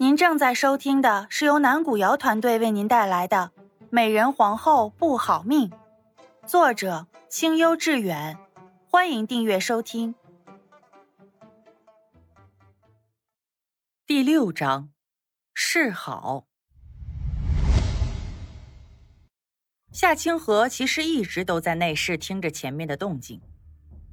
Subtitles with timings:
[0.00, 3.50] 您正在收听的是由南古瑶团队为您带来的
[3.90, 5.68] 《美人皇后不好命》，
[6.46, 8.38] 作者清幽致远，
[8.88, 10.14] 欢迎订阅收听。
[14.06, 14.90] 第六章，
[15.52, 16.44] 示好。
[19.90, 23.40] 夏清河其实一直都在内室听着前面的动静，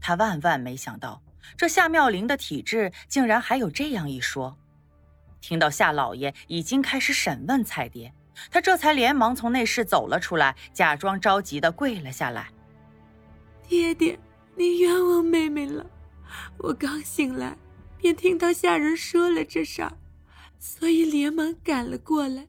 [0.00, 1.20] 他万万没想到，
[1.58, 4.56] 这夏妙玲的体质竟然还有这样一说。
[5.46, 8.10] 听到夏老爷已经开始审问彩蝶，
[8.50, 12.48] 他这才连忙从内室走了出来，假装着急的跪了下来
[13.68, 14.18] ：“爹爹，
[14.56, 15.84] 你冤枉妹妹了。
[16.56, 17.54] 我刚醒来，
[17.98, 19.92] 便听到下人说了这事儿，
[20.58, 22.48] 所以连忙赶了过来。”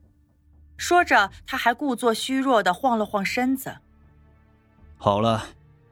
[0.78, 3.76] 说着，他还故作虚弱的晃了晃身子。
[4.96, 5.48] “好了，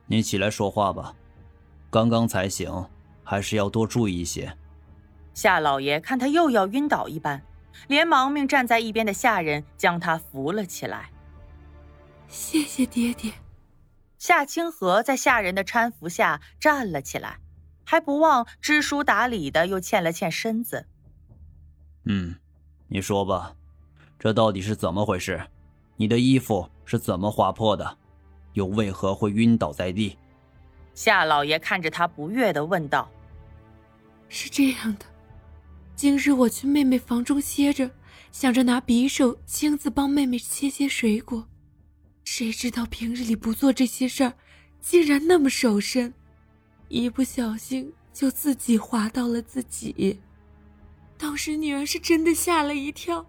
[0.06, 1.14] 你起来说话吧。
[1.90, 2.72] 刚刚才醒，
[3.26, 4.58] 还是要多注意一些。”
[5.34, 7.42] 夏老爷看他又要晕倒一般，
[7.88, 11.10] 连忙命站在一边的下人将他扶了起来。
[12.28, 13.32] 谢谢爹爹。
[14.18, 17.40] 夏清河在下人的搀扶下站了起来，
[17.84, 20.88] 还不忘知书达理的又欠了欠身子。
[22.06, 22.36] 嗯，
[22.88, 23.56] 你说吧，
[24.18, 25.46] 这到底是怎么回事？
[25.98, 27.98] 你的衣服是怎么划破的？
[28.54, 30.18] 又为何会晕倒在地？
[30.94, 33.10] 夏老爷看着他不悦的问道
[34.30, 35.06] ：“是这样的。”
[35.96, 37.90] 今日我去妹妹房中歇着，
[38.32, 41.48] 想着拿匕首亲自帮妹妹切切水果，
[42.26, 44.34] 谁知道平日里不做这些事儿，
[44.82, 46.14] 竟然那么守身，
[46.90, 50.20] 一不小心就自己划到了自己。
[51.18, 53.26] 当时女儿是真的吓了一跳，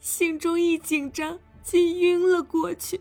[0.00, 3.00] 心中一紧张，竟晕了过去，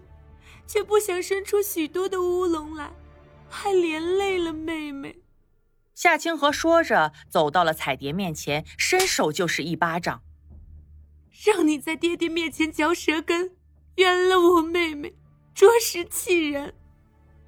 [0.67, 2.93] 却不想生出许多的乌龙来，
[3.49, 5.17] 还连累了妹妹。
[5.97, 10.21] 夏清河说着，走到了彩蝶面前，伸手就是一巴掌。
[11.43, 13.55] 让你在爹爹面前嚼舌根，
[13.95, 15.15] 冤了我妹妹，
[15.55, 16.75] 着实气人。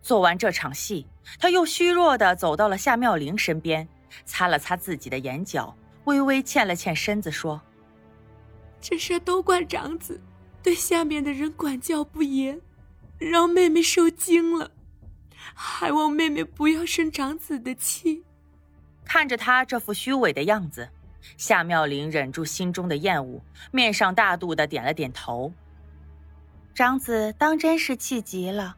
[0.02, 1.06] 做完这场戏，
[1.38, 3.88] 他又虚弱的走到了夏妙玲身边，
[4.26, 7.62] 擦了擦自己的眼角，微微欠了欠身子，说
[8.82, 10.20] ：“这事都怪长子，
[10.64, 12.60] 对下面的人管教不严，
[13.20, 14.72] 让妹妹受惊了，
[15.54, 18.24] 还望妹妹不要生长子的气。”
[19.10, 20.88] 看着他这副虚伪的样子，
[21.36, 25.52] 夏妙玲忍住心中的厌恶，面上大度的点了点头。
[26.76, 28.78] 长子当真是气急了，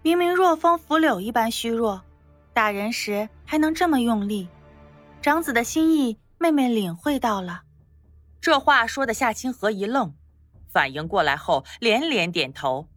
[0.00, 2.02] 明明若风拂柳一般虚弱，
[2.54, 4.48] 打人时还能这么用力。
[5.20, 7.64] 长子的心意，妹妹领会到了。
[8.40, 10.14] 这话说的夏清河一愣，
[10.72, 12.88] 反应过来后连连点头：“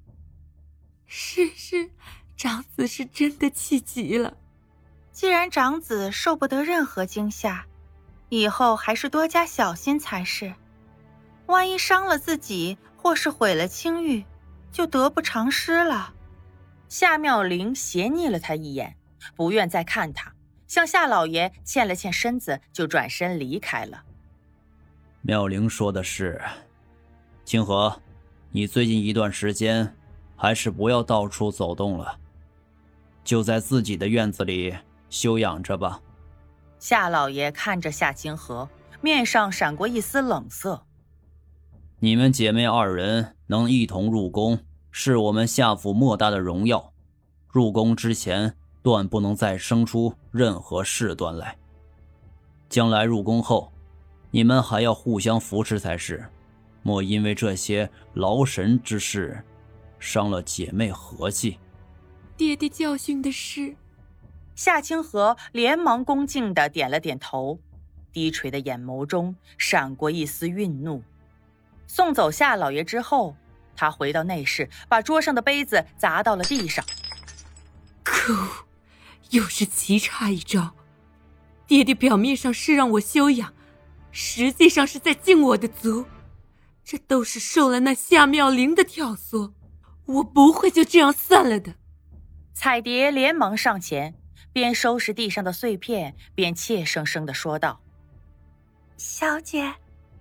[1.06, 1.90] 是是，
[2.38, 4.38] 长子是真的气急了。”
[5.20, 7.66] 既然长子受不得任何惊吓，
[8.30, 10.54] 以后还是多加小心才是。
[11.48, 14.24] 万一伤了自己，或是毁了清誉，
[14.72, 16.14] 就得不偿失了。
[16.88, 18.96] 夏妙玲斜睨了他一眼，
[19.36, 20.34] 不愿再看他，
[20.68, 24.02] 向夏老爷欠了欠身子，就转身离开了。
[25.22, 26.42] 妙玲说的是，
[27.44, 28.02] 清河，
[28.52, 29.94] 你最近一段时间，
[30.38, 32.18] 还是不要到处走动了，
[33.26, 34.74] 就在自己的院子里。
[35.10, 36.02] 休养着吧。
[36.80, 38.70] 夏老爷看着夏清河，
[39.02, 40.86] 面上闪过一丝冷色。
[42.00, 44.60] 你们姐妹二人能一同入宫，
[44.92, 46.94] 是我们夏府莫大的荣耀。
[47.50, 51.58] 入宫之前，断不能再生出任何事端来。
[52.70, 53.74] 将来入宫后，
[54.32, 56.24] 你们还要互相扶持才是，
[56.84, 59.44] 莫因为这些劳神之事，
[60.00, 61.58] 伤了姐妹和气。
[62.38, 63.76] 爹爹教训的是。
[64.60, 67.62] 夏清河连忙恭敬的点了点头，
[68.12, 71.02] 低垂的眼眸中闪过一丝愠怒。
[71.88, 73.38] 送走夏老爷之后，
[73.74, 76.84] 他回到内室，把桌上的杯子砸到了地上。
[78.04, 78.50] 可恶，
[79.30, 80.76] 又是棋差一招！
[81.66, 83.54] 爹爹表面上是让我休养，
[84.12, 86.04] 实际上是在禁我的足，
[86.84, 89.54] 这都是受了那夏妙玲的挑唆，
[90.06, 91.76] 我不会就这样散了的。
[92.54, 94.19] 彩蝶连忙上前。
[94.52, 97.80] 边收拾地上的碎片，边怯生生的说道
[98.98, 99.74] ：“小姐，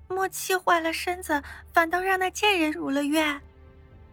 [0.08, 1.42] 莫气坏了身子，
[1.72, 3.40] 反倒让那贱人入了愿。”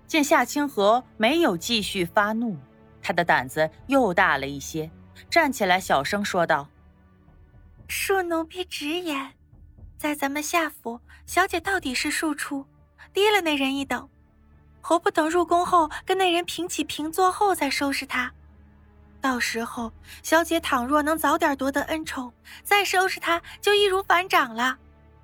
[0.08, 2.58] 见夏清河没有继续发怒，
[3.02, 4.90] 他的胆子又大了一些，
[5.30, 6.70] 站起来小声说道
[7.90, 9.34] ：“恕奴婢直言，
[9.98, 12.66] 在咱们夏府，小姐到底是庶出，
[13.14, 14.08] 低了那人一等，
[14.80, 18.32] 何不等入宫后跟那人平起平坐后再收拾她？”
[19.26, 19.92] 到时候，
[20.22, 22.32] 小姐倘若能早点夺得恩宠，
[22.64, 24.78] 再收拾他就易如反掌了。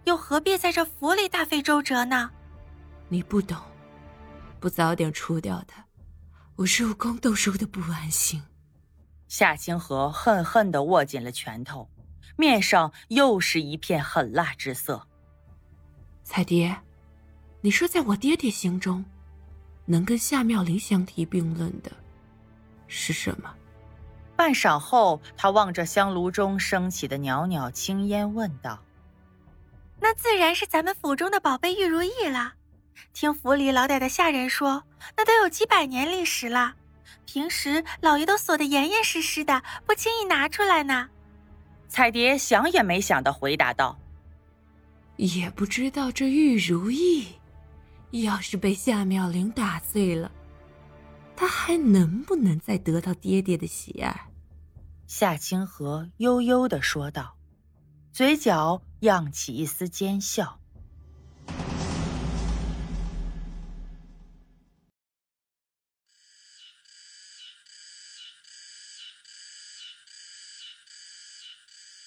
[0.05, 2.31] 又何必在这府里大费周折呢？
[3.09, 3.55] 你不懂，
[4.59, 5.85] 不早点除掉他，
[6.55, 8.41] 我入宫都受得不安心。
[9.27, 11.87] 夏清河恨恨的握紧了拳头，
[12.35, 15.07] 面上又是一片狠辣之色。
[16.23, 16.75] 彩蝶，
[17.61, 19.05] 你说在我爹爹心中，
[19.85, 21.91] 能跟夏妙玲相提并论的
[22.87, 23.53] 是什么？
[24.41, 28.83] 半晌后，他望着香炉中升起的袅袅青烟，问道
[30.01, 32.53] ：“那自然是咱们府中的宝贝玉如意了。
[33.13, 34.81] 听府里老歹的下人说，
[35.15, 36.73] 那都有几百年历史了。
[37.27, 41.07] 平时老爷都锁得严严实实的，不轻易拿出来呢。”
[41.87, 43.95] 彩蝶想也没想的回答道
[45.17, 47.27] ：“也不知道这玉如意，
[48.09, 50.31] 要是被夏妙玲打碎了，
[51.35, 54.19] 她还能不能再得到爹爹的喜爱？”
[55.13, 57.35] 夏清河悠悠的说道，
[58.13, 60.57] 嘴角漾起一丝奸笑。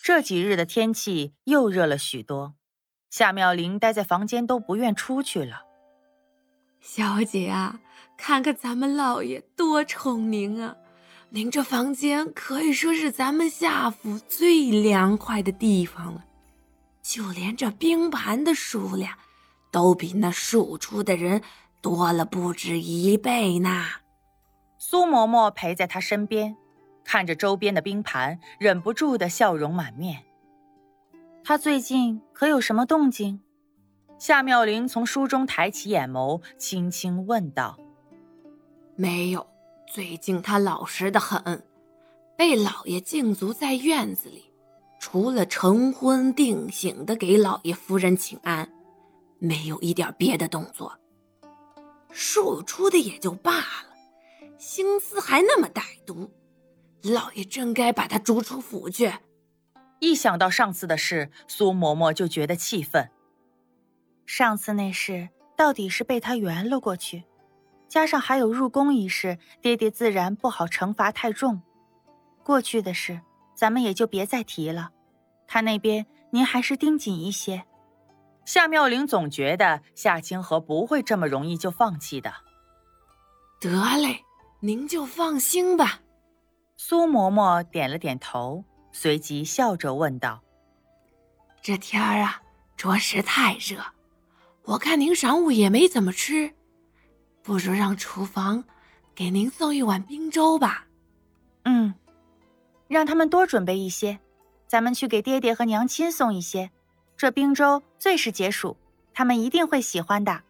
[0.02, 2.54] 这几日的天气又热了许多，
[3.10, 5.66] 夏妙玲待在房间都不愿出去了。
[6.80, 7.80] 小姐啊，
[8.16, 10.74] 看看咱们老爷多宠您啊！
[11.34, 16.24] 您这房间可以说是咱们夏府最凉快的地方了，
[17.02, 19.18] 就连这冰盘的数量，
[19.72, 21.42] 都比那庶出的人
[21.82, 23.84] 多了不止一倍呢。
[24.78, 26.56] 苏嬷嬷陪在他身边，
[27.02, 30.22] 看着周边的冰盘，忍不住的笑容满面。
[31.42, 33.40] 他最近可有什么动静？
[34.18, 37.76] 夏妙玲从书中抬起眼眸，轻轻问道
[38.94, 39.44] ：“没有。”
[39.86, 41.64] 最近他老实的很，
[42.36, 44.50] 被老爷禁足在院子里，
[44.98, 48.68] 除了晨昏定省的给老爷夫人请安，
[49.38, 50.98] 没有一点别的动作。
[52.10, 53.94] 庶出的也就罢了，
[54.58, 56.30] 心思还那么歹毒，
[57.02, 59.12] 老爷真该把他逐出府去。
[60.00, 63.10] 一想到上次的事，苏嬷嬷就觉得气愤。
[64.26, 67.24] 上次那事到底是被他圆了过去。
[67.94, 71.62] 加上还有入宫一事，爹爹自然不好惩罚太重。
[72.42, 73.20] 过去的事，
[73.54, 74.90] 咱们也就别再提了。
[75.46, 77.64] 他那边您还是盯紧一些。
[78.44, 82.34] 夏妙玲总觉得夏清河不会这么容易就放弃的。
[83.60, 84.24] 得嘞，
[84.58, 86.00] 您就放心吧。
[86.76, 90.42] 苏嬷嬷点了点头，随即笑着问道
[91.62, 92.42] ：“这天儿啊，
[92.76, 93.76] 着实太热，
[94.64, 96.54] 我看您晌午也没怎么吃。”
[97.44, 98.64] 不如让厨房
[99.14, 100.86] 给您送一碗冰粥吧。
[101.64, 101.94] 嗯，
[102.88, 104.18] 让他们多准备一些，
[104.66, 106.70] 咱们去给爹爹和娘亲送一些。
[107.16, 108.76] 这冰粥最是解暑，
[109.12, 110.42] 他们一定会喜欢的。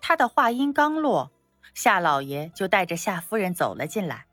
[0.00, 1.30] 他的话音刚落，
[1.74, 4.24] 夏老爷就带着夏夫人走了进来。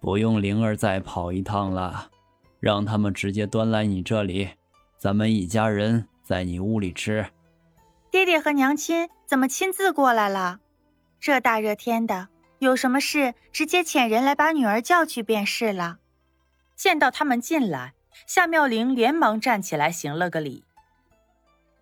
[0.00, 2.10] 不用灵儿再跑一趟了，
[2.58, 4.48] 让他们直接端来你这里，
[4.96, 7.26] 咱们一家人在你屋里吃。
[8.10, 10.58] 爹爹和娘亲怎么亲自过来了？
[11.20, 12.28] 这大热天的，
[12.60, 15.98] 有什么事直接遣人来把女儿叫去便是了。
[16.74, 17.92] 见到他们进来，
[18.26, 20.64] 夏妙玲连忙站起来行了个礼。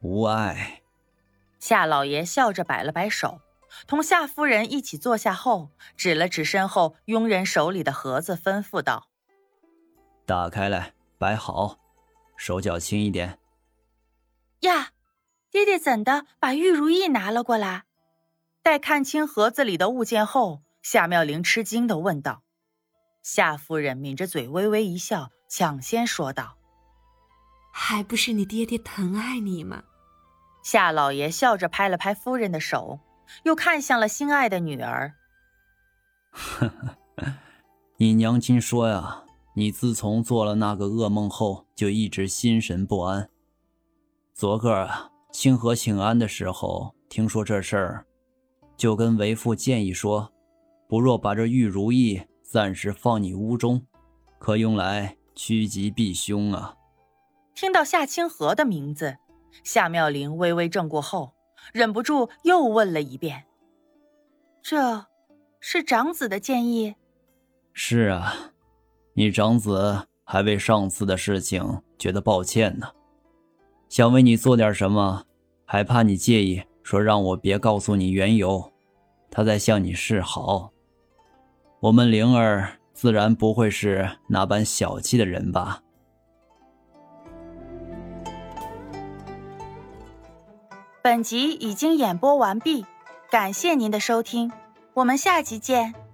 [0.00, 0.82] 无碍。
[1.60, 3.40] 夏老爷笑着摆了摆手，
[3.86, 9.08] 同夏夫人一起坐下后，指了指身后佣人手里的盒子，吩咐道
[10.26, 11.78] ：“打开来，摆好，
[12.36, 13.38] 手脚轻一点。”
[14.62, 14.90] 呀，
[15.50, 17.84] 爹爹怎的把玉如意拿了过来？
[18.68, 22.42] 待看清盒子里的物件后，夏妙玲吃惊的问道
[23.24, 26.58] ：“夏夫人抿着嘴微微一笑，抢先说道
[27.72, 29.84] ：‘还不是你爹爹疼爱你吗？’”
[30.62, 33.00] 夏老爷笑着拍了拍夫人的手，
[33.44, 35.14] 又看向了心爱的女儿
[36.30, 37.32] ：“呵呵，
[37.96, 43.30] 你娘亲说呀，你自从做了那个噩梦后，就一直心神不安。
[44.34, 48.04] 昨个啊，清河请安的时候，听说这事儿。”
[48.78, 50.32] 就跟为父建议说，
[50.88, 53.84] 不若把这玉如意暂时放你屋中，
[54.38, 56.76] 可用来趋吉避凶啊。
[57.56, 59.16] 听到夏清河的名字，
[59.64, 61.34] 夏妙玲微微怔过后，
[61.72, 63.46] 忍不住又问了一遍
[64.62, 65.06] ：“这，
[65.58, 66.94] 是长子的建议
[67.74, 68.52] ？”“是啊，
[69.14, 72.86] 你长子还为上次的事情觉得抱歉呢，
[73.88, 75.24] 想为你做点什么，
[75.64, 78.72] 还怕你介意。”说让我别告诉你缘由，
[79.30, 80.70] 他在向你示好。
[81.80, 85.82] 我们灵儿自然不会是那般小气的人吧？
[91.02, 92.86] 本集已经演播完毕，
[93.30, 94.50] 感谢您的收听，
[94.94, 96.07] 我们下集见。